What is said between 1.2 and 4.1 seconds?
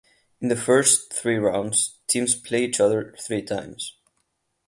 rounds teams play each other three times.